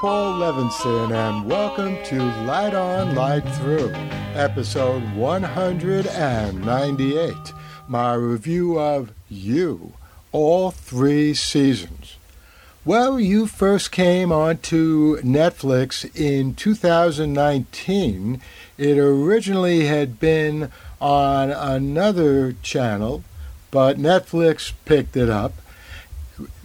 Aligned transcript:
Paul 0.00 0.40
Levinson, 0.40 1.12
and 1.12 1.46
welcome 1.46 2.02
to 2.04 2.22
Light 2.44 2.72
On, 2.72 3.14
Light 3.14 3.46
Through, 3.56 3.92
episode 4.32 5.02
198, 5.14 7.34
my 7.86 8.14
review 8.14 8.78
of 8.78 9.12
You, 9.28 9.92
all 10.32 10.70
three 10.70 11.34
seasons. 11.34 12.16
Well, 12.82 13.20
you 13.20 13.46
first 13.46 13.92
came 13.92 14.32
onto 14.32 15.20
Netflix 15.20 16.10
in 16.18 16.54
2019. 16.54 18.40
It 18.78 18.96
originally 18.96 19.84
had 19.84 20.18
been 20.18 20.72
on 20.98 21.50
another 21.50 22.54
channel, 22.62 23.22
but 23.70 23.98
Netflix 23.98 24.72
picked 24.86 25.14
it 25.14 25.28
up. 25.28 25.52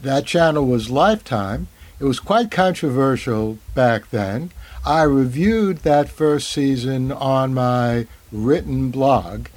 That 0.02 0.26
channel 0.26 0.66
was 0.66 0.90
Lifetime 0.90 1.68
it 2.00 2.04
was 2.04 2.20
quite 2.20 2.52
controversial 2.52 3.58
back 3.74 4.10
then. 4.10 4.52
I 4.86 5.04
reviewed 5.04 5.80
that 5.80 6.10
first 6.10 6.52
season 6.52 7.12
on 7.12 7.54
my 7.54 8.08
written 8.32 8.92
blog. 8.92 9.48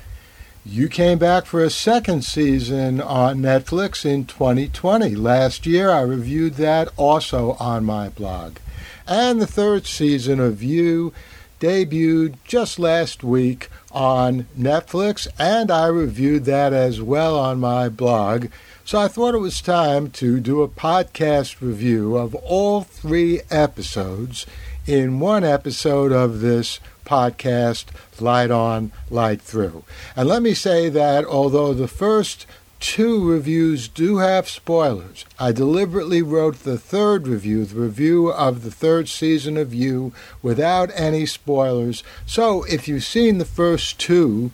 You 0.64 0.88
came 0.88 1.18
back 1.18 1.46
for 1.46 1.62
a 1.62 1.70
second 1.70 2.24
season 2.24 3.00
on 3.00 3.38
Netflix 3.38 4.04
in 4.04 4.26
2020. 4.26 5.14
Last 5.14 5.66
year, 5.66 5.90
I 5.90 6.02
reviewed 6.02 6.54
that 6.54 6.88
also 6.96 7.52
on 7.58 7.84
my 7.84 8.08
blog. 8.08 8.58
And 9.06 9.40
the 9.40 9.46
third 9.46 9.86
season 9.86 10.40
of 10.40 10.62
You 10.62 11.12
debuted 11.60 12.34
just 12.44 12.78
last 12.78 13.24
week 13.24 13.68
on 13.90 14.46
Netflix, 14.58 15.26
and 15.38 15.70
I 15.70 15.86
reviewed 15.86 16.44
that 16.44 16.72
as 16.72 17.00
well 17.00 17.38
on 17.38 17.58
my 17.58 17.88
blog. 17.88 18.46
So 18.88 18.98
I 18.98 19.08
thought 19.08 19.34
it 19.34 19.40
was 19.40 19.60
time 19.60 20.10
to 20.12 20.40
do 20.40 20.62
a 20.62 20.66
podcast 20.66 21.60
review 21.60 22.16
of 22.16 22.34
all 22.36 22.84
three 22.84 23.42
episodes 23.50 24.46
in 24.86 25.20
one 25.20 25.44
episode 25.44 26.10
of 26.10 26.40
this 26.40 26.80
podcast, 27.04 27.88
Light 28.18 28.50
On, 28.50 28.90
Light 29.10 29.42
Through. 29.42 29.84
And 30.16 30.26
let 30.26 30.40
me 30.40 30.54
say 30.54 30.88
that 30.88 31.26
although 31.26 31.74
the 31.74 31.86
first 31.86 32.46
two 32.80 33.30
reviews 33.30 33.88
do 33.88 34.16
have 34.20 34.48
spoilers, 34.48 35.26
I 35.38 35.52
deliberately 35.52 36.22
wrote 36.22 36.60
the 36.60 36.78
third 36.78 37.28
review, 37.28 37.66
the 37.66 37.78
review 37.78 38.28
of 38.28 38.64
the 38.64 38.70
third 38.70 39.10
season 39.10 39.58
of 39.58 39.74
You, 39.74 40.14
without 40.40 40.90
any 40.94 41.26
spoilers. 41.26 42.02
So 42.24 42.62
if 42.62 42.88
you've 42.88 43.04
seen 43.04 43.36
the 43.36 43.44
first 43.44 44.00
two 44.00 44.50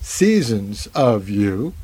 seasons 0.00 0.88
of 0.88 1.28
You, 1.28 1.74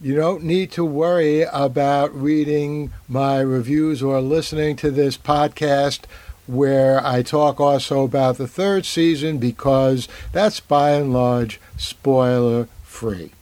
you 0.00 0.14
don't 0.14 0.42
need 0.42 0.70
to 0.72 0.84
worry 0.84 1.42
about 1.42 2.14
reading 2.14 2.92
my 3.08 3.40
reviews 3.40 4.02
or 4.02 4.20
listening 4.20 4.76
to 4.76 4.90
this 4.90 5.16
podcast 5.16 6.00
where 6.46 7.04
I 7.04 7.22
talk 7.22 7.60
also 7.60 8.04
about 8.04 8.36
the 8.36 8.46
third 8.46 8.84
season 8.84 9.38
because 9.38 10.06
that's 10.32 10.60
by 10.60 10.90
and 10.90 11.12
large 11.12 11.60
spoiler 11.78 12.68
free. 12.84 13.32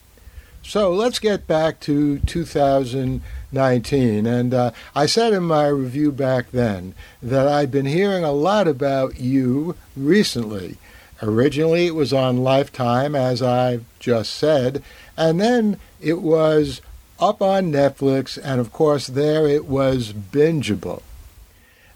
So 0.62 0.92
let's 0.92 1.18
get 1.18 1.46
back 1.46 1.80
to 1.80 2.20
2019. 2.20 4.26
And 4.26 4.54
uh, 4.54 4.70
I 4.94 5.06
said 5.06 5.34
in 5.34 5.42
my 5.42 5.66
review 5.66 6.10
back 6.10 6.52
then 6.52 6.94
that 7.22 7.46
I'd 7.46 7.70
been 7.70 7.86
hearing 7.86 8.24
a 8.24 8.32
lot 8.32 8.66
about 8.66 9.20
you 9.20 9.76
recently. 9.94 10.78
Originally, 11.22 11.86
it 11.86 11.94
was 11.94 12.12
on 12.12 12.42
Lifetime, 12.42 13.14
as 13.14 13.42
I've 13.42 13.84
just 13.98 14.34
said, 14.34 14.82
and 15.16 15.40
then 15.40 15.78
it 16.04 16.20
was 16.20 16.82
up 17.18 17.40
on 17.40 17.72
Netflix, 17.72 18.38
and 18.42 18.60
of 18.60 18.72
course, 18.72 19.06
there 19.06 19.48
it 19.48 19.64
was 19.64 20.12
bingeable. 20.12 21.02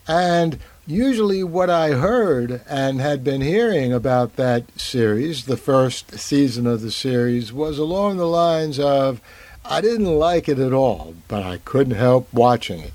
And 0.09 0.59
usually, 0.87 1.45
what 1.45 1.69
I 1.69 1.91
heard 1.91 2.63
and 2.69 3.01
had 3.01 3.23
been 3.23 3.43
hearing 3.43 3.93
about 3.93 4.37
that 4.37 4.81
series, 4.81 5.45
the 5.45 5.59
first 5.59 6.19
season 6.19 6.67
of 6.67 6.81
the 6.81 6.91
series, 6.91 7.53
was 7.53 7.79
along 7.79 8.17
the 8.17 8.27
lines 8.27 8.79
of 8.79 9.21
I 9.65 9.83
didn't 9.83 10.07
like 10.07 10.49
it 10.49 10.59
at 10.59 10.73
all, 10.73 11.15
but 11.29 11.43
I 11.43 11.59
couldn't 11.59 11.97
help 11.97 12.33
watching 12.33 12.81
it. 12.81 12.95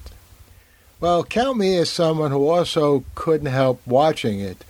Well, 0.99 1.23
count 1.23 1.57
me 1.57 1.77
as 1.77 1.91
someone 1.91 2.31
who 2.31 2.47
also 2.47 3.03
couldn't 3.13 3.51
help 3.51 3.85
watching 3.85 4.39
it, 4.39 4.65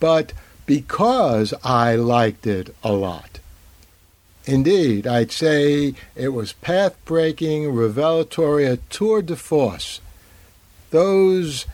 but 0.00 0.32
because 0.66 1.54
I 1.62 1.94
liked 1.94 2.46
it 2.46 2.74
a 2.82 2.92
lot. 2.92 3.38
Indeed, 4.46 5.06
I'd 5.06 5.32
say 5.32 5.94
it 6.14 6.28
was 6.28 6.52
path 6.52 6.96
breaking, 7.04 7.72
revelatory, 7.72 8.66
a 8.66 8.76
tour 8.76 9.22
de 9.22 9.36
force. 9.36 10.00
Those 10.90 11.66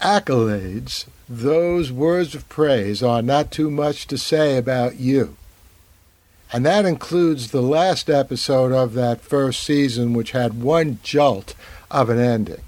accolades, 0.00 1.06
those 1.28 1.90
words 1.90 2.34
of 2.34 2.48
praise 2.48 3.02
are 3.02 3.22
not 3.22 3.50
too 3.50 3.70
much 3.70 4.06
to 4.08 4.18
say 4.18 4.56
about 4.56 4.96
you. 4.96 5.36
And 6.52 6.64
that 6.64 6.86
includes 6.86 7.50
the 7.50 7.62
last 7.62 8.08
episode 8.08 8.70
of 8.70 8.92
that 8.94 9.20
first 9.20 9.62
season, 9.62 10.12
which 10.12 10.30
had 10.30 10.62
one 10.62 11.00
jolt 11.02 11.54
of 11.90 12.08
an 12.08 12.20
ending. 12.20 12.62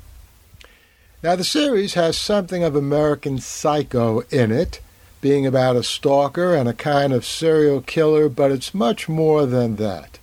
Now, 1.22 1.36
the 1.36 1.44
series 1.44 1.94
has 1.94 2.18
something 2.18 2.64
of 2.64 2.74
American 2.74 3.38
Psycho 3.38 4.20
in 4.30 4.50
it 4.50 4.80
being 5.26 5.44
about 5.44 5.74
a 5.74 5.82
stalker 5.82 6.54
and 6.54 6.68
a 6.68 6.72
kind 6.72 7.12
of 7.12 7.26
serial 7.26 7.80
killer, 7.80 8.28
but 8.28 8.52
it's 8.52 8.72
much 8.72 9.08
more 9.08 9.44
than 9.44 9.74
that. 9.74 10.20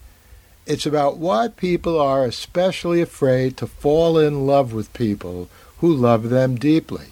It's 0.66 0.86
about 0.86 1.18
why 1.18 1.50
people 1.50 2.00
are 2.00 2.24
especially 2.24 3.02
afraid 3.02 3.58
to 3.58 3.68
fall 3.68 4.18
in 4.18 4.48
love 4.48 4.72
with 4.72 4.94
people 4.94 5.50
who 5.80 5.94
love 5.94 6.30
them 6.30 6.56
deeply. 6.56 7.08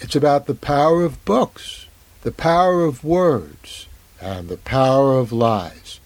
It's 0.00 0.16
about 0.16 0.46
the 0.46 0.56
power 0.56 1.04
of 1.04 1.24
books, 1.24 1.86
the 2.22 2.32
power 2.32 2.82
of 2.82 3.04
words, 3.04 3.86
and 4.20 4.48
the 4.48 4.56
power 4.56 5.16
of 5.16 5.30
lies. 5.30 6.00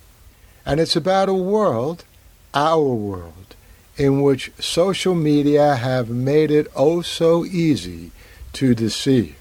And 0.66 0.80
it's 0.80 0.96
about 0.96 1.30
a 1.30 1.44
world, 1.54 2.04
our 2.52 2.92
world, 2.92 3.56
in 3.96 4.20
which 4.20 4.52
social 4.60 5.14
media 5.14 5.76
have 5.76 6.10
made 6.10 6.50
it 6.50 6.70
oh 6.76 7.00
so 7.00 7.46
easy 7.46 8.10
to 8.52 8.74
deceive. 8.74 9.36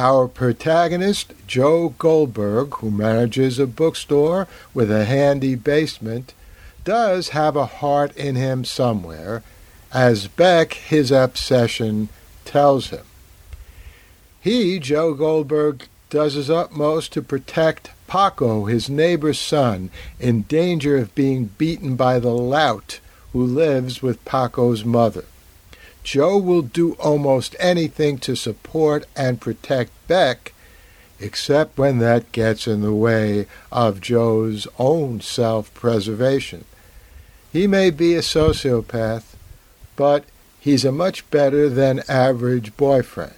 Our 0.00 0.28
protagonist, 0.28 1.32
Joe 1.48 1.88
Goldberg, 1.98 2.76
who 2.76 2.88
manages 2.88 3.58
a 3.58 3.66
bookstore 3.66 4.46
with 4.72 4.92
a 4.92 5.06
handy 5.06 5.56
basement, 5.56 6.34
does 6.84 7.30
have 7.30 7.56
a 7.56 7.66
heart 7.66 8.16
in 8.16 8.36
him 8.36 8.64
somewhere, 8.64 9.42
as 9.92 10.28
Beck, 10.28 10.74
his 10.74 11.10
obsession, 11.10 12.10
tells 12.44 12.90
him. 12.90 13.04
He, 14.40 14.78
Joe 14.78 15.14
Goldberg, 15.14 15.88
does 16.10 16.34
his 16.34 16.48
utmost 16.48 17.12
to 17.14 17.20
protect 17.20 17.90
Paco, 18.06 18.66
his 18.66 18.88
neighbor's 18.88 19.40
son, 19.40 19.90
in 20.20 20.42
danger 20.42 20.96
of 20.96 21.12
being 21.16 21.46
beaten 21.58 21.96
by 21.96 22.20
the 22.20 22.30
lout 22.30 23.00
who 23.32 23.42
lives 23.42 24.00
with 24.00 24.24
Paco's 24.24 24.84
mother. 24.84 25.24
Joe 26.08 26.38
will 26.38 26.62
do 26.62 26.94
almost 26.94 27.54
anything 27.58 28.16
to 28.20 28.34
support 28.34 29.04
and 29.14 29.42
protect 29.42 29.90
Beck, 30.08 30.54
except 31.20 31.76
when 31.76 31.98
that 31.98 32.32
gets 32.32 32.66
in 32.66 32.80
the 32.80 32.94
way 32.94 33.44
of 33.70 34.00
Joe's 34.00 34.66
own 34.78 35.20
self 35.20 35.74
preservation. 35.74 36.64
He 37.52 37.66
may 37.66 37.90
be 37.90 38.14
a 38.14 38.20
sociopath, 38.20 39.34
but 39.96 40.24
he's 40.58 40.86
a 40.86 40.92
much 40.92 41.30
better 41.30 41.68
than 41.68 42.02
average 42.08 42.74
boyfriend. 42.78 43.37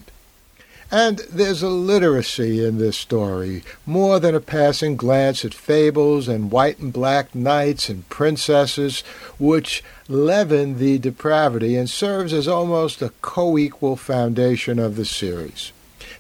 And 0.93 1.19
there's 1.31 1.63
a 1.63 1.69
literacy 1.69 2.65
in 2.65 2.79
this 2.79 2.97
story, 2.97 3.63
more 3.87 4.19
than 4.19 4.35
a 4.35 4.41
passing 4.41 4.97
glance 4.97 5.45
at 5.45 5.55
fables 5.55 6.27
and 6.27 6.51
white 6.51 6.81
and 6.81 6.93
black 6.93 7.33
knights 7.33 7.89
and 7.89 8.09
princesses, 8.09 9.03
which 9.39 9.85
leaven 10.09 10.79
the 10.79 10.99
depravity 10.99 11.77
and 11.77 11.89
serves 11.89 12.33
as 12.33 12.49
almost 12.49 13.03
a 13.03 13.13
co 13.23 13.57
equal 13.57 13.95
foundation 13.95 14.81
of 14.81 14.97
the 14.97 15.05
series. 15.05 15.71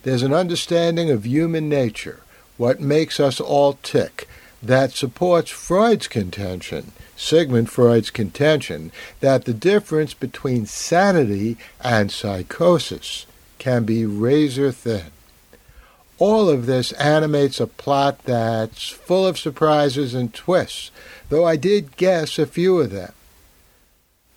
There's 0.04 0.22
an 0.22 0.32
understanding 0.32 1.10
of 1.10 1.26
human 1.26 1.68
nature, 1.68 2.20
what 2.56 2.78
makes 2.78 3.18
us 3.18 3.40
all 3.40 3.76
tick, 3.82 4.28
that 4.62 4.92
supports 4.92 5.50
Freud's 5.50 6.06
contention, 6.06 6.92
Sigmund 7.16 7.70
Freud's 7.70 8.10
contention, 8.10 8.92
that 9.18 9.46
the 9.46 9.54
difference 9.54 10.14
between 10.14 10.64
sanity 10.66 11.56
and 11.80 12.12
psychosis 12.12 13.26
can 13.60 13.84
be 13.84 14.04
razor 14.04 14.72
thin. 14.72 15.12
All 16.18 16.50
of 16.50 16.66
this 16.66 16.90
animates 16.92 17.60
a 17.60 17.66
plot 17.68 18.24
that's 18.24 18.88
full 18.88 19.26
of 19.26 19.38
surprises 19.38 20.12
and 20.14 20.34
twists, 20.34 20.90
though 21.28 21.46
I 21.46 21.54
did 21.54 21.96
guess 21.96 22.38
a 22.38 22.46
few 22.46 22.80
of 22.80 22.90
them. 22.90 23.12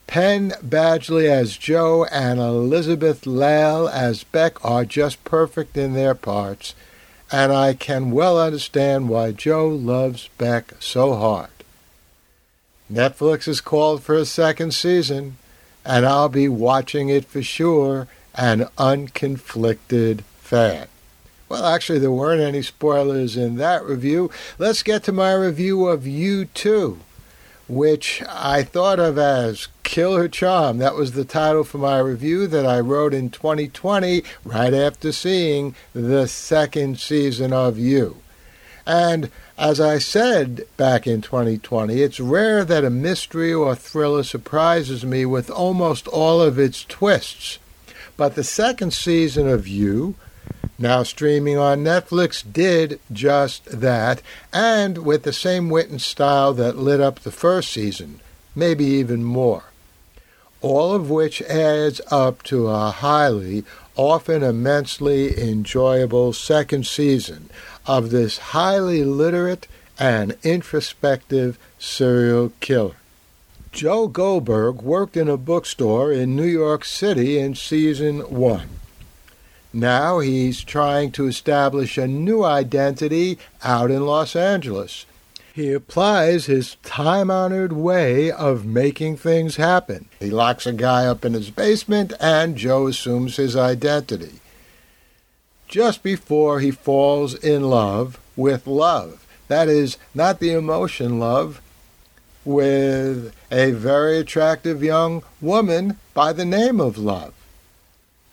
Penn 0.05 0.51
Badgley 0.63 1.27
as 1.27 1.57
Joe 1.57 2.05
and 2.05 2.39
Elizabeth 2.39 3.25
Lail 3.25 3.87
as 3.87 4.23
Beck 4.23 4.63
are 4.63 4.85
just 4.85 5.23
perfect 5.23 5.75
in 5.75 5.93
their 5.93 6.13
parts, 6.13 6.75
and 7.31 7.51
I 7.51 7.73
can 7.73 8.11
well 8.11 8.39
understand 8.39 9.09
why 9.09 9.31
Joe 9.31 9.67
loves 9.67 10.29
Beck 10.37 10.73
so 10.79 11.15
hard. 11.15 11.49
Netflix 12.91 13.45
has 13.45 13.59
called 13.59 14.03
for 14.03 14.15
a 14.15 14.25
second 14.25 14.73
season, 14.73 15.37
and 15.83 16.05
I'll 16.05 16.29
be 16.29 16.47
watching 16.47 17.09
it 17.09 17.25
for 17.25 17.41
sure 17.41 18.07
an 18.35 18.67
unconflicted 18.77 20.21
fan. 20.39 20.87
Well, 21.49 21.65
actually, 21.65 21.99
there 21.99 22.11
weren't 22.11 22.41
any 22.41 22.61
spoilers 22.61 23.37
in 23.37 23.57
that 23.57 23.83
review. 23.83 24.31
Let's 24.57 24.81
get 24.81 25.03
to 25.03 25.11
my 25.11 25.33
review 25.33 25.87
of 25.87 26.07
You 26.07 26.45
2, 26.45 26.99
which 27.67 28.23
I 28.27 28.63
thought 28.63 28.99
of 28.99 29.17
as 29.17 29.67
Killer 29.83 30.27
Charm. 30.27 30.79
That 30.79 30.95
was 30.95 31.11
the 31.11 31.25
title 31.25 31.63
for 31.63 31.77
my 31.77 31.99
review 31.99 32.47
that 32.47 32.65
I 32.65 32.79
wrote 32.79 33.13
in 33.13 33.29
2020, 33.29 34.23
right 34.43 34.73
after 34.73 35.11
seeing 35.11 35.75
the 35.93 36.27
second 36.27 36.99
season 36.99 37.53
of 37.53 37.77
You. 37.77 38.17
And 38.85 39.29
as 39.57 39.79
I 39.79 39.99
said 39.99 40.65
back 40.77 41.05
in 41.05 41.21
2020, 41.21 42.01
it's 42.01 42.19
rare 42.19 42.65
that 42.65 42.83
a 42.83 42.89
mystery 42.89 43.53
or 43.53 43.75
thriller 43.75 44.23
surprises 44.23 45.05
me 45.05 45.25
with 45.25 45.49
almost 45.49 46.07
all 46.07 46.41
of 46.41 46.57
its 46.57 46.83
twists. 46.83 47.59
But 48.15 48.35
the 48.35 48.43
second 48.43 48.93
season 48.93 49.47
of 49.47 49.67
You, 49.67 50.15
now 50.77 51.03
streaming 51.03 51.57
on 51.57 51.83
Netflix, 51.83 52.43
did 52.51 52.99
just 53.11 53.65
that, 53.65 54.21
and 54.51 54.99
with 54.99 55.23
the 55.23 55.33
same 55.33 55.69
wit 55.69 55.89
and 55.89 56.01
style 56.01 56.53
that 56.53 56.77
lit 56.77 57.01
up 57.01 57.19
the 57.19 57.31
first 57.31 57.71
season, 57.71 58.19
maybe 58.55 58.85
even 58.85 59.23
more. 59.23 59.65
All 60.61 60.93
of 60.93 61.09
which 61.09 61.41
adds 61.41 61.99
up 62.09 62.43
to 62.43 62.67
a 62.67 62.91
highly, 62.91 63.65
often 63.95 64.43
immensely 64.43 65.37
enjoyable 65.39 66.33
second 66.33 66.85
season 66.85 67.49
of 67.85 68.11
this 68.11 68.37
highly 68.37 69.03
literate 69.03 69.67
and 69.99 70.35
introspective 70.43 71.57
serial 71.77 72.51
killer. 72.59 72.95
Joe 73.73 74.07
Goldberg 74.07 74.83
worked 74.83 75.17
in 75.17 75.27
a 75.27 75.35
bookstore 75.35 76.13
in 76.13 76.35
New 76.35 76.45
York 76.45 76.85
City 76.85 77.39
in 77.39 77.55
season 77.55 78.19
one. 78.19 78.69
Now 79.73 80.19
he's 80.19 80.63
trying 80.63 81.11
to 81.13 81.25
establish 81.25 81.97
a 81.97 82.07
new 82.07 82.43
identity 82.43 83.39
out 83.63 83.89
in 83.89 84.05
Los 84.05 84.35
Angeles. 84.35 85.07
He 85.55 85.73
applies 85.73 86.45
his 86.45 86.75
time 86.83 87.31
honored 87.31 87.73
way 87.73 88.31
of 88.31 88.63
making 88.63 89.17
things 89.17 89.55
happen. 89.55 90.07
He 90.19 90.29
locks 90.29 90.67
a 90.67 90.73
guy 90.73 91.07
up 91.07 91.25
in 91.25 91.33
his 91.33 91.49
basement, 91.49 92.13
and 92.19 92.55
Joe 92.55 92.85
assumes 92.85 93.37
his 93.37 93.55
identity. 93.55 94.39
Just 95.67 96.03
before 96.03 96.59
he 96.59 96.69
falls 96.69 97.33
in 97.33 97.63
love 97.63 98.19
with 98.35 98.67
love. 98.67 99.25
That 99.47 99.67
is, 99.67 99.97
not 100.13 100.39
the 100.39 100.51
emotion 100.51 101.19
love, 101.19 101.59
with 102.45 103.33
a 103.51 103.71
very 103.71 104.17
attractive 104.17 104.83
young 104.83 105.23
woman 105.41 105.97
by 106.13 106.33
the 106.33 106.45
name 106.45 106.79
of 106.79 106.97
Love. 106.97 107.33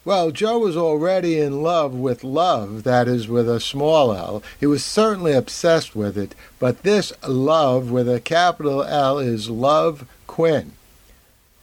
Well, 0.03 0.31
Joe 0.31 0.61
was 0.61 0.79
already 0.79 1.39
in 1.39 1.63
love 1.63 1.93
with 1.93 2.25
love, 2.25 2.85
that 2.85 3.07
is, 3.07 3.29
with 3.29 3.49
a 3.49 3.61
small 3.61 4.15
l. 4.15 4.43
He 4.59 4.65
was 4.65 4.83
certainly 4.83 5.35
obsessed 5.35 5.95
with 5.95 6.17
it, 6.17 6.35
but 6.59 6.83
this 6.83 7.13
love 7.29 7.91
with 7.91 8.09
a 8.09 8.19
capital 8.19 8.83
L 8.83 9.19
is 9.19 9.51
Love 9.51 10.09
Quinn, 10.27 10.73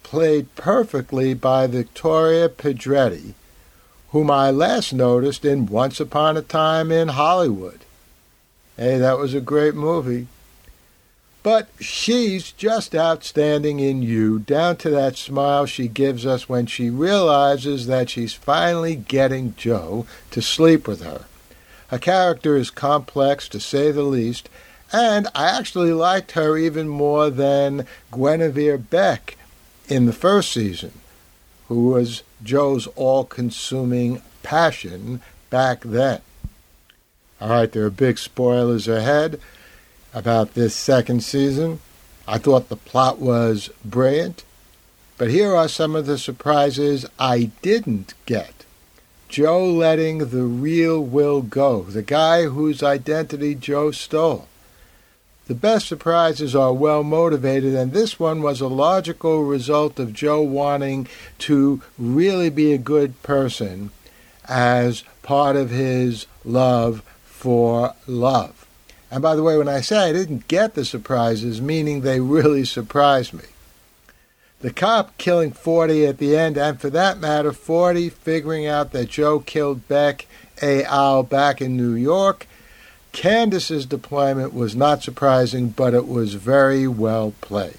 played 0.03 0.53
perfectly 0.55 1.33
by 1.33 1.65
Victoria 1.65 2.47
Pedretti, 2.47 3.33
whom 4.11 4.29
I 4.29 4.51
last 4.51 4.93
noticed 4.93 5.43
in 5.43 5.65
Once 5.65 5.99
Upon 5.99 6.37
a 6.37 6.43
Time 6.43 6.91
in 6.91 7.09
Hollywood. 7.09 7.79
Hey, 8.77 8.99
that 8.99 9.17
was 9.17 9.33
a 9.33 9.41
great 9.41 9.73
movie. 9.73 10.27
But 11.47 11.69
she's 11.79 12.51
just 12.51 12.93
outstanding 12.93 13.79
in 13.79 14.01
you, 14.01 14.37
down 14.37 14.75
to 14.83 14.89
that 14.89 15.15
smile 15.15 15.65
she 15.65 15.87
gives 15.87 16.25
us 16.25 16.49
when 16.49 16.65
she 16.65 16.89
realizes 16.89 17.87
that 17.87 18.09
she's 18.09 18.33
finally 18.33 18.97
getting 18.97 19.55
Joe 19.55 20.05
to 20.31 20.41
sleep 20.41 20.89
with 20.89 21.01
her. 21.03 21.23
Her 21.87 21.99
character 21.99 22.57
is 22.57 22.69
complex, 22.69 23.47
to 23.47 23.61
say 23.61 23.91
the 23.91 24.03
least, 24.03 24.49
and 24.91 25.29
I 25.33 25.57
actually 25.57 25.93
liked 25.93 26.33
her 26.33 26.57
even 26.57 26.89
more 26.89 27.29
than 27.29 27.87
Guinevere 28.11 28.77
Beck 28.77 29.37
in 29.87 30.05
the 30.05 30.11
first 30.11 30.51
season, 30.51 30.99
who 31.69 31.91
was 31.91 32.23
Joe's 32.43 32.87
all 32.87 33.23
consuming 33.23 34.21
passion 34.43 35.21
back 35.49 35.79
then. 35.79 36.19
All 37.39 37.51
right, 37.51 37.71
there 37.71 37.85
are 37.85 37.89
big 37.89 38.17
spoilers 38.17 38.89
ahead 38.89 39.39
about 40.17 40.55
this 40.55 40.73
second 40.73 41.23
season. 41.23 41.79
I 42.27 42.39
thought 42.39 42.69
the 42.69 42.75
plot 42.75 43.19
was 43.19 43.69
brilliant, 43.85 44.43
but 45.17 45.29
here 45.29 45.55
are 45.55 45.67
some 45.67 45.95
of 45.95 46.07
the 46.07 46.17
surprises 46.17 47.05
I 47.19 47.51
didn't 47.61 48.15
get. 48.25 48.65
Joe 49.29 49.65
letting 49.65 50.29
the 50.29 50.43
real 50.43 51.01
Will 51.03 51.43
go, 51.43 51.83
the 51.83 52.01
guy 52.01 52.45
whose 52.45 52.81
identity 52.81 53.53
Joe 53.53 53.91
stole. 53.91 54.47
The 55.45 55.55
best 55.55 55.87
surprises 55.87 56.55
are 56.55 56.73
well 56.73 57.03
motivated, 57.03 57.75
and 57.75 57.93
this 57.93 58.19
one 58.19 58.41
was 58.41 58.59
a 58.59 58.67
logical 58.67 59.43
result 59.43 59.99
of 59.99 60.13
Joe 60.13 60.41
wanting 60.41 61.07
to 61.39 61.81
really 61.97 62.49
be 62.49 62.73
a 62.73 62.79
good 62.79 63.21
person 63.21 63.91
as 64.45 65.03
part 65.21 65.55
of 65.55 65.69
his 65.69 66.25
love 66.43 67.03
for 67.23 67.93
love. 68.07 68.66
And 69.09 69.21
by 69.21 69.35
the 69.35 69.43
way, 69.43 69.57
when 69.57 69.69
I 69.69 69.81
say 69.81 70.09
I 70.09 70.13
didn't 70.13 70.47
get 70.47 70.73
the 70.73 70.83
surprises, 70.83 71.61
meaning 71.61 72.01
they 72.01 72.19
really 72.19 72.65
surprised 72.65 73.33
me. 73.33 73.45
The 74.59 74.73
cop 74.73 75.17
killing 75.17 75.51
Forty 75.51 76.05
at 76.05 76.17
the 76.17 76.35
end, 76.35 76.57
and 76.57 76.81
for 76.81 76.89
that 76.89 77.19
matter, 77.19 77.53
Forty 77.53 78.09
figuring 78.09 78.65
out 78.65 78.91
that 78.91 79.09
Joe 79.09 79.39
killed 79.39 79.87
Beck 79.87 80.25
A. 80.61 80.83
Al 80.83 81.23
back 81.23 81.61
in 81.61 81.77
New 81.77 81.93
York. 81.93 82.47
Candace's 83.11 83.85
deployment 83.85 84.53
was 84.53 84.75
not 84.75 85.03
surprising, 85.03 85.69
but 85.69 85.93
it 85.93 86.07
was 86.07 86.33
very 86.33 86.87
well 86.87 87.33
played. 87.39 87.77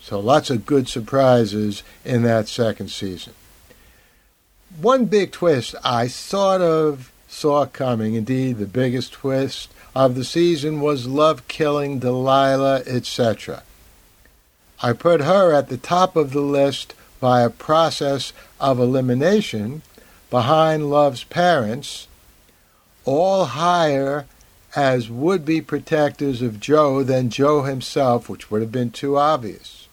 So 0.00 0.20
lots 0.20 0.50
of 0.50 0.66
good 0.66 0.88
surprises 0.88 1.82
in 2.04 2.22
that 2.22 2.48
second 2.48 2.90
season. 2.90 3.34
One 4.80 5.06
big 5.06 5.32
twist 5.32 5.74
I 5.84 6.06
sort 6.06 6.60
of 6.60 7.12
saw 7.28 7.66
coming, 7.66 8.14
indeed 8.14 8.58
the 8.58 8.66
biggest 8.66 9.12
twist, 9.12 9.70
of 9.94 10.14
the 10.14 10.24
season 10.24 10.80
was 10.80 11.06
Love 11.06 11.46
Killing 11.48 11.98
Delilah, 11.98 12.82
etc. 12.86 13.62
I 14.82 14.92
put 14.92 15.22
her 15.22 15.52
at 15.52 15.68
the 15.68 15.76
top 15.76 16.16
of 16.16 16.32
the 16.32 16.40
list 16.40 16.94
by 17.20 17.42
a 17.42 17.50
process 17.50 18.32
of 18.60 18.78
elimination 18.78 19.82
behind 20.30 20.90
Love's 20.90 21.24
parents, 21.24 22.06
all 23.04 23.46
higher 23.46 24.26
as 24.76 25.10
would 25.10 25.44
be 25.44 25.60
protectors 25.60 26.42
of 26.42 26.60
Joe 26.60 27.02
than 27.02 27.30
Joe 27.30 27.62
himself, 27.62 28.28
which 28.28 28.50
would 28.50 28.60
have 28.60 28.72
been 28.72 28.90
too 28.90 29.16
obvious. 29.16 29.87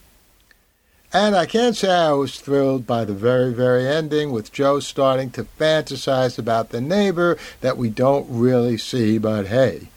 And 1.12 1.36
I 1.36 1.46
can't 1.46 1.76
say 1.76 1.90
I 1.90 2.12
was 2.12 2.40
thrilled 2.40 2.86
by 2.86 3.04
the 3.04 3.14
very, 3.14 3.52
very 3.52 3.86
ending 3.86 4.32
with 4.32 4.52
Joe 4.52 4.80
starting 4.80 5.30
to 5.30 5.44
fantasize 5.44 6.38
about 6.38 6.70
the 6.70 6.80
neighbor 6.80 7.38
that 7.60 7.76
we 7.76 7.90
don't 7.90 8.26
really 8.28 8.76
see, 8.76 9.18
but 9.18 9.46
hey, 9.46 9.88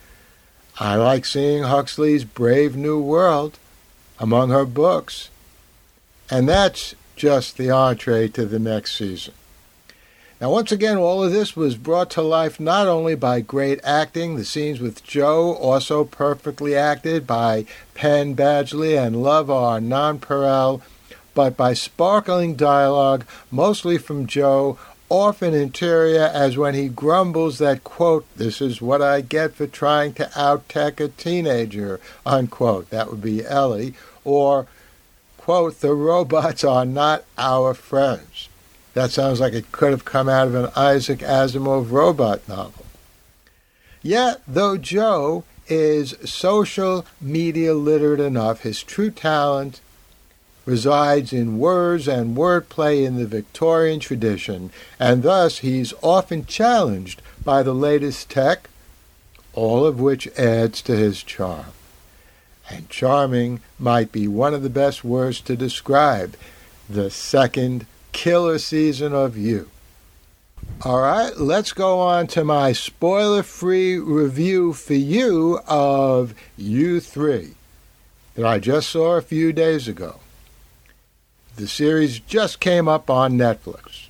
I 0.79 0.95
like 0.95 1.25
seeing 1.25 1.63
Huxley's 1.63 2.23
Brave 2.23 2.75
New 2.75 3.01
World 3.01 3.57
among 4.19 4.49
her 4.49 4.65
books. 4.65 5.29
And 6.29 6.47
that's 6.47 6.95
just 7.15 7.57
the 7.57 7.71
entree 7.71 8.27
to 8.29 8.45
the 8.45 8.59
next 8.59 8.95
season. 8.95 9.33
Now, 10.39 10.51
once 10.51 10.71
again, 10.71 10.97
all 10.97 11.21
of 11.21 11.33
this 11.33 11.53
was 11.53 11.75
brought 11.75 12.09
to 12.11 12.21
life 12.21 12.61
not 12.61 12.87
only 12.87 13.13
by 13.13 13.41
great 13.41 13.81
acting, 13.83 14.37
the 14.37 14.45
scenes 14.45 14.79
with 14.79 15.03
Joe 15.03 15.53
also 15.55 16.05
perfectly 16.05 16.77
acted 16.77 17.27
by 17.27 17.65
Penn 17.93 18.37
Badgley 18.37 18.97
and 18.97 19.21
Love 19.21 19.49
are 19.49 19.81
nonpareil, 19.81 20.81
but 21.33 21.55
by 21.55 21.73
sparkling 21.73 22.55
dialogue, 22.55 23.25
mostly 23.51 23.97
from 23.97 24.27
Joe, 24.27 24.77
often 25.09 25.53
interior 25.53 26.29
as 26.33 26.57
when 26.57 26.75
he 26.75 26.87
grumbles 26.87 27.57
that, 27.57 27.83
quote, 27.83 28.25
this 28.37 28.61
is 28.61 28.81
what 28.81 29.01
I 29.01 29.21
get 29.21 29.55
for 29.55 29.65
trying 29.67 30.13
to 30.13 30.29
out-tech 30.39 30.99
a 30.99 31.07
teenager, 31.07 31.99
unquote. 32.25 32.89
That 32.91 33.09
would 33.09 33.21
be 33.21 33.45
Ellie. 33.45 33.95
Or, 34.23 34.67
quote, 35.37 35.81
the 35.81 35.93
robots 35.93 36.63
are 36.63 36.85
not 36.85 37.25
our 37.37 37.73
friends. 37.73 38.49
That 38.93 39.11
sounds 39.11 39.39
like 39.39 39.53
it 39.53 39.71
could 39.71 39.91
have 39.91 40.05
come 40.05 40.29
out 40.29 40.47
of 40.47 40.55
an 40.55 40.71
Isaac 40.75 41.19
Asimov 41.19 41.91
robot 41.91 42.47
novel. 42.47 42.85
Yet, 44.01 44.41
though 44.47 44.77
Joe 44.77 45.43
is 45.67 46.15
social 46.23 47.05
media 47.21 47.73
literate 47.73 48.19
enough, 48.19 48.61
his 48.61 48.83
true 48.83 49.11
talent 49.11 49.81
resides 50.69 51.33
in 51.33 51.57
words 51.57 52.07
and 52.07 52.37
wordplay 52.37 53.03
in 53.03 53.17
the 53.17 53.25
Victorian 53.25 53.99
tradition, 53.99 54.69
and 54.99 55.23
thus 55.23 55.59
he's 55.59 55.95
often 56.03 56.45
challenged 56.45 57.23
by 57.43 57.63
the 57.63 57.73
latest 57.73 58.29
tech, 58.29 58.69
all 59.53 59.83
of 59.83 59.99
which 59.99 60.27
adds 60.37 60.83
to 60.83 60.95
his 60.95 61.23
charm. 61.23 61.73
And 62.69 62.87
charming 62.87 63.61
might 63.79 64.11
be 64.11 64.27
one 64.27 64.53
of 64.53 64.61
the 64.61 64.69
best 64.69 65.03
words 65.03 65.41
to 65.41 65.55
describe 65.55 66.35
the 66.87 67.09
second 67.09 67.87
killer 68.11 68.59
season 68.59 69.11
of 69.11 69.35
You. 69.35 69.71
All 70.85 71.01
right, 71.01 71.35
let's 71.35 71.73
go 71.73 71.99
on 71.99 72.27
to 72.27 72.43
my 72.43 72.73
spoiler 72.73 73.41
free 73.41 73.97
review 73.97 74.73
for 74.73 74.93
you 74.93 75.61
of 75.67 76.35
You3 76.59 77.55
that 78.35 78.45
I 78.45 78.59
just 78.59 78.89
saw 78.89 79.15
a 79.15 79.21
few 79.21 79.51
days 79.51 79.87
ago. 79.87 80.19
The 81.59 81.67
series 81.67 82.19
just 82.19 82.61
came 82.61 82.87
up 82.87 83.09
on 83.09 83.37
Netflix. 83.37 84.07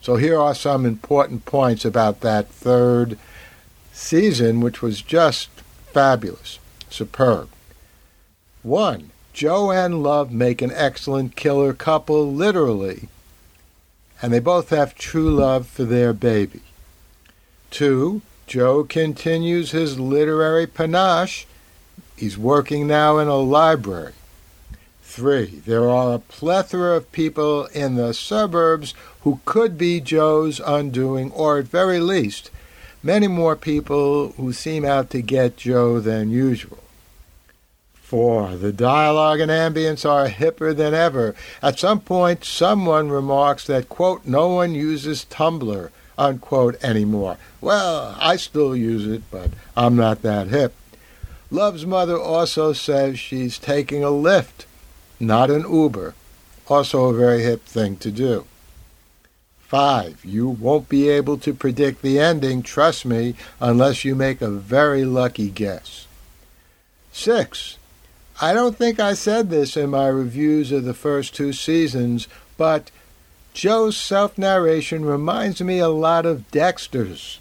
So 0.00 0.16
here 0.16 0.36
are 0.36 0.52
some 0.52 0.84
important 0.84 1.44
points 1.44 1.84
about 1.84 2.22
that 2.22 2.48
third 2.48 3.16
season, 3.92 4.58
which 4.58 4.82
was 4.82 5.00
just 5.00 5.48
fabulous, 5.92 6.58
superb. 6.90 7.50
One, 8.64 9.12
Joe 9.32 9.70
and 9.70 10.02
Love 10.02 10.32
make 10.32 10.60
an 10.60 10.72
excellent 10.74 11.36
killer 11.36 11.72
couple, 11.72 12.32
literally, 12.32 13.08
and 14.20 14.32
they 14.32 14.40
both 14.40 14.70
have 14.70 14.96
true 14.96 15.30
love 15.30 15.68
for 15.68 15.84
their 15.84 16.12
baby. 16.12 16.62
Two, 17.70 18.22
Joe 18.48 18.82
continues 18.82 19.70
his 19.70 20.00
literary 20.00 20.66
panache. 20.66 21.46
He's 22.16 22.36
working 22.36 22.88
now 22.88 23.18
in 23.18 23.28
a 23.28 23.36
library. 23.36 24.14
Three, 25.14 25.60
there 25.66 25.90
are 25.90 26.14
a 26.14 26.18
plethora 26.20 26.96
of 26.96 27.12
people 27.12 27.66
in 27.66 27.96
the 27.96 28.14
suburbs 28.14 28.94
who 29.20 29.40
could 29.44 29.76
be 29.76 30.00
Joe's 30.00 30.58
undoing, 30.58 31.30
or 31.32 31.58
at 31.58 31.66
very 31.66 32.00
least, 32.00 32.50
many 33.02 33.28
more 33.28 33.54
people 33.54 34.32
who 34.38 34.54
seem 34.54 34.86
out 34.86 35.10
to 35.10 35.20
get 35.20 35.58
Joe 35.58 36.00
than 36.00 36.30
usual. 36.30 36.78
Four, 37.92 38.56
the 38.56 38.72
dialogue 38.72 39.40
and 39.40 39.50
ambience 39.50 40.08
are 40.08 40.30
hipper 40.30 40.74
than 40.74 40.94
ever. 40.94 41.34
At 41.62 41.78
some 41.78 42.00
point, 42.00 42.46
someone 42.46 43.10
remarks 43.10 43.66
that, 43.66 43.90
quote, 43.90 44.24
no 44.24 44.48
one 44.48 44.74
uses 44.74 45.26
Tumblr, 45.26 45.90
unquote, 46.16 46.82
anymore. 46.82 47.36
Well, 47.60 48.16
I 48.18 48.36
still 48.36 48.74
use 48.74 49.06
it, 49.06 49.24
but 49.30 49.50
I'm 49.76 49.94
not 49.94 50.22
that 50.22 50.48
hip. 50.48 50.74
Love's 51.50 51.84
mother 51.84 52.18
also 52.18 52.72
says 52.72 53.18
she's 53.18 53.58
taking 53.58 54.02
a 54.02 54.06
Lyft 54.06 54.64
not 55.22 55.50
an 55.50 55.62
Uber. 55.62 56.14
Also 56.68 57.06
a 57.06 57.14
very 57.14 57.42
hip 57.42 57.64
thing 57.64 57.96
to 57.98 58.10
do. 58.10 58.46
Five, 59.60 60.22
you 60.24 60.48
won't 60.48 60.88
be 60.88 61.08
able 61.08 61.38
to 61.38 61.54
predict 61.54 62.02
the 62.02 62.18
ending, 62.18 62.62
trust 62.62 63.06
me, 63.06 63.34
unless 63.58 64.04
you 64.04 64.14
make 64.14 64.42
a 64.42 64.50
very 64.50 65.04
lucky 65.04 65.48
guess. 65.48 66.06
Six, 67.10 67.78
I 68.40 68.52
don't 68.52 68.76
think 68.76 69.00
I 69.00 69.14
said 69.14 69.48
this 69.48 69.76
in 69.76 69.90
my 69.90 70.08
reviews 70.08 70.72
of 70.72 70.84
the 70.84 70.94
first 70.94 71.34
two 71.34 71.52
seasons, 71.52 72.28
but 72.56 72.90
Joe's 73.54 73.96
self 73.96 74.36
narration 74.36 75.04
reminds 75.04 75.62
me 75.62 75.78
a 75.78 75.88
lot 75.88 76.26
of 76.26 76.50
Dexter's. 76.50 77.38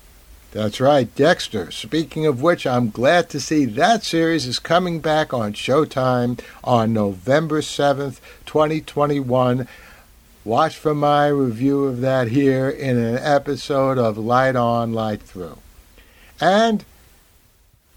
That's 0.51 0.81
right, 0.81 1.13
Dexter. 1.15 1.71
Speaking 1.71 2.25
of 2.25 2.41
which, 2.41 2.67
I'm 2.67 2.89
glad 2.89 3.29
to 3.29 3.39
see 3.39 3.63
that 3.63 4.03
series 4.03 4.45
is 4.45 4.59
coming 4.59 4.99
back 4.99 5.33
on 5.33 5.53
Showtime 5.53 6.41
on 6.61 6.91
November 6.91 7.61
7th, 7.61 8.19
2021. 8.45 9.65
Watch 10.43 10.75
for 10.75 10.93
my 10.93 11.27
review 11.27 11.85
of 11.85 12.01
that 12.01 12.27
here 12.27 12.69
in 12.69 12.97
an 12.97 13.17
episode 13.17 13.97
of 13.97 14.17
Light 14.17 14.57
On, 14.57 14.91
Light 14.91 15.21
Through. 15.21 15.59
And 16.41 16.83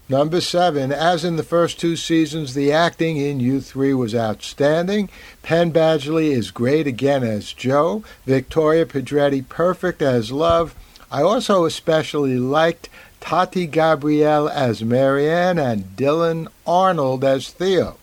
number 0.07 0.39
seven, 0.39 0.93
as 0.93 1.25
in 1.25 1.35
the 1.35 1.43
first 1.43 1.77
two 1.77 1.97
seasons, 1.97 2.53
the 2.53 2.71
acting 2.71 3.17
in 3.17 3.41
You 3.41 3.59
3 3.59 3.93
was 3.95 4.15
outstanding. 4.15 5.09
Penn 5.43 5.73
Badgley 5.73 6.31
is 6.31 6.51
great 6.51 6.87
again 6.87 7.23
as 7.23 7.51
Joe, 7.51 8.05
Victoria 8.25 8.85
Pedretti 8.85 9.45
perfect 9.49 10.01
as 10.01 10.31
Love. 10.31 10.73
I 11.11 11.21
also 11.21 11.65
especially 11.65 12.37
liked 12.37 12.89
Tati 13.19 13.67
Gabrielle 13.67 14.49
as 14.49 14.83
Marianne 14.83 15.59
and 15.59 15.95
Dylan 15.95 16.47
Arnold 16.65 17.23
as 17.23 17.49
Theo. 17.49 17.97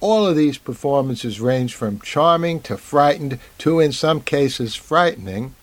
All 0.00 0.26
of 0.26 0.36
these 0.36 0.58
performances 0.58 1.40
range 1.40 1.74
from 1.74 2.00
charming 2.00 2.60
to 2.62 2.76
frightened 2.76 3.38
to, 3.58 3.80
in 3.80 3.92
some 3.92 4.20
cases, 4.20 4.74
frightening, 4.74 5.54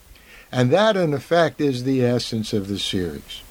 and 0.51 0.72
that, 0.72 0.98
in 0.98 1.13
effect, 1.13 1.62
is 1.62 1.84
the 1.84 2.03
essence 2.03 2.53
of 2.53 2.68
the 2.68 2.80
series. 2.80 3.42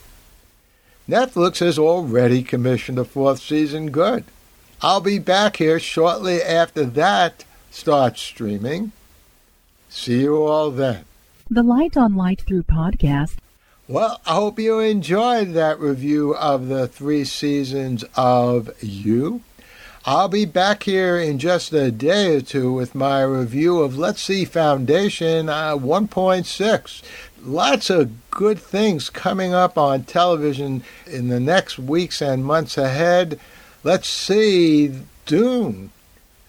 Netflix 1.08 1.58
has 1.58 1.78
already 1.78 2.42
commissioned 2.42 2.98
a 2.98 3.04
fourth 3.04 3.40
season 3.40 3.90
good. 3.90 4.24
I'll 4.80 5.00
be 5.00 5.18
back 5.18 5.56
here 5.56 5.78
shortly 5.78 6.42
after 6.42 6.84
that 6.84 7.44
starts 7.70 8.20
streaming. 8.20 8.92
See 9.88 10.20
you 10.20 10.44
all 10.44 10.70
then 10.70 11.04
the 11.52 11.62
Light 11.62 11.98
on 11.98 12.16
Light 12.16 12.40
Through 12.40 12.62
podcast. 12.62 13.36
Well, 13.86 14.22
I 14.26 14.36
hope 14.36 14.58
you 14.58 14.78
enjoyed 14.80 15.52
that 15.52 15.78
review 15.78 16.34
of 16.34 16.68
the 16.68 16.88
three 16.88 17.26
seasons 17.26 18.06
of 18.16 18.70
You. 18.82 19.42
I'll 20.06 20.28
be 20.28 20.46
back 20.46 20.84
here 20.84 21.18
in 21.18 21.38
just 21.38 21.74
a 21.74 21.90
day 21.90 22.36
or 22.36 22.40
two 22.40 22.72
with 22.72 22.94
my 22.94 23.22
review 23.22 23.80
of 23.80 23.98
Let's 23.98 24.22
See 24.22 24.46
Foundation 24.46 25.50
uh, 25.50 25.76
1.6. 25.76 27.02
Lots 27.44 27.90
of 27.90 28.30
good 28.30 28.58
things 28.58 29.10
coming 29.10 29.52
up 29.52 29.76
on 29.76 30.04
television 30.04 30.82
in 31.06 31.28
the 31.28 31.40
next 31.40 31.78
weeks 31.78 32.22
and 32.22 32.46
months 32.46 32.78
ahead. 32.78 33.38
Let's 33.84 34.08
see 34.08 35.02
Dune 35.26 35.90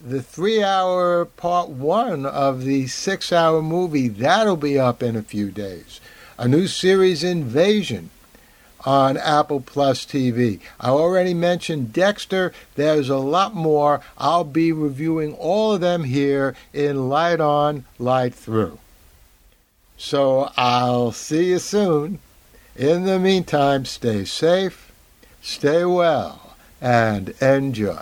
the 0.06 0.22
three 0.22 0.62
hour 0.62 1.24
part 1.24 1.70
one 1.70 2.26
of 2.26 2.64
the 2.64 2.88
six 2.88 3.32
hour 3.32 3.62
movie. 3.62 4.10
That'll 4.10 4.58
be 4.58 4.78
up 4.78 5.02
in 5.02 5.16
a 5.16 5.24
few 5.24 5.50
days. 5.50 6.02
A 6.38 6.48
new 6.48 6.68
series, 6.68 7.24
Invasion, 7.24 8.10
on 8.86 9.16
Apple 9.16 9.62
Plus 9.62 10.06
TV. 10.06 10.60
I 10.80 10.90
already 10.90 11.34
mentioned 11.34 11.94
Dexter. 11.94 12.52
There's 12.76 13.08
a 13.08 13.18
lot 13.18 13.56
more. 13.56 14.02
I'll 14.18 14.44
be 14.44 14.74
reviewing 14.74 15.36
all 15.36 15.74
of 15.74 15.82
them 15.82 16.04
here 16.04 16.54
in 16.74 17.08
Light 17.08 17.40
On, 17.40 17.86
Light 17.98 18.36
Through. 18.36 18.80
So 19.96 20.52
I'll 20.58 21.14
see 21.14 21.52
you 21.52 21.60
soon. 21.60 22.20
In 22.76 23.06
the 23.06 23.20
meantime, 23.20 23.86
stay 23.86 24.26
safe, 24.26 24.92
stay 25.42 25.86
well, 25.86 26.58
and 26.82 27.30
enjoy. 27.40 28.02